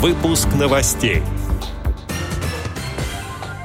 [0.00, 1.22] Выпуск новостей.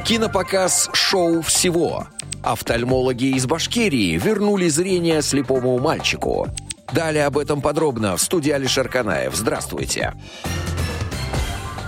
[0.04, 2.08] Кинопоказ «Шоу всего».
[2.44, 6.48] Офтальмологи из Башкирии вернули зрение слепому мальчику.
[6.92, 9.34] Далее об этом подробно в студии Алишер Канаев.
[9.34, 10.14] Здравствуйте.
[10.14, 10.95] Здравствуйте.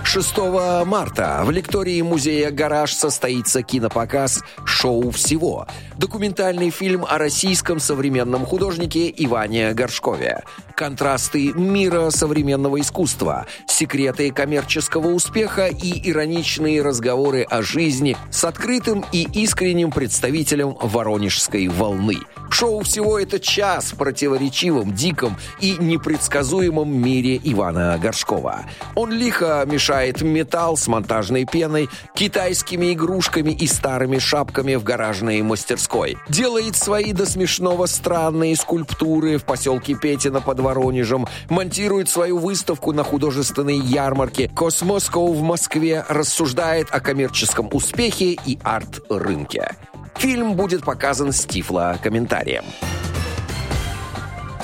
[0.08, 0.38] 6
[0.86, 5.66] марта в лектории музея «Гараж» состоится кинопоказ «Шоу всего».
[5.98, 10.44] Документальный фильм о российском современном художнике Иване Горшкове.
[10.74, 19.28] Контрасты мира современного искусства, секреты коммерческого успеха и ироничные разговоры о жизни с открытым и
[19.34, 22.20] искренним представителем воронежской волны.
[22.50, 28.64] Шоу всего это час противоречивом, диком и непредсказуемом мире Ивана Горшкова.
[28.94, 35.42] Он лихо мешает собирает металл с монтажной пеной, китайскими игрушками и старыми шапками в гаражной
[35.42, 36.16] мастерской.
[36.28, 43.02] Делает свои до смешного странные скульптуры в поселке Петина под Воронежем, монтирует свою выставку на
[43.02, 49.76] художественной ярмарке «Космоскоу» в Москве, рассуждает о коммерческом успехе и арт-рынке.
[50.16, 52.64] Фильм будет показан с тифло-комментарием.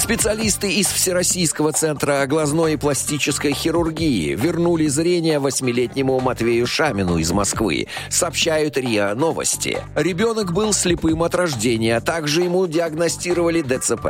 [0.05, 7.87] Специалисты из Всероссийского центра глазной и пластической хирургии вернули зрение восьмилетнему Матвею Шамину из Москвы,
[8.11, 9.79] сообщают РИА Новости.
[9.95, 14.09] Ребенок был слепым от рождения, также ему диагностировали ДЦП.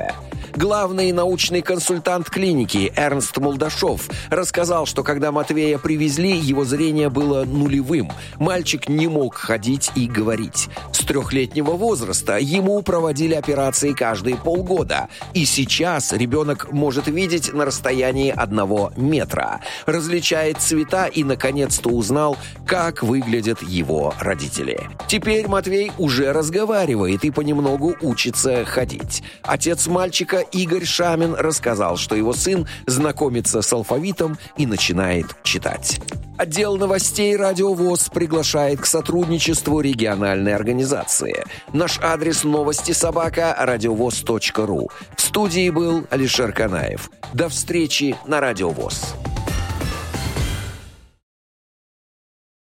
[0.56, 8.12] Главный научный консультант клиники Эрнст Молдашов рассказал, что когда Матвея привезли, его зрение было нулевым.
[8.38, 10.68] Мальчик не мог ходить и говорить.
[10.92, 15.08] С трехлетнего возраста ему проводили операции каждые полгода.
[15.32, 19.60] И сейчас ребенок может видеть на расстоянии одного метра.
[19.86, 24.88] Различает цвета и, наконец-то, узнал, как выглядят его родители.
[25.08, 29.24] Теперь Матвей уже разговаривает и понемногу учится ходить.
[29.42, 36.00] Отец мальчика Игорь Шамин рассказал, что его сын знакомится с алфавитом и начинает читать.
[36.36, 41.44] Отдел новостей «Радио ВОЗ» приглашает к сотрудничеству региональной организации.
[41.72, 44.90] Наш адрес новости собака радиовоз.ру.
[45.16, 47.10] В студии был Алишер Канаев.
[47.32, 49.13] До встречи на «Радио ВОЗ».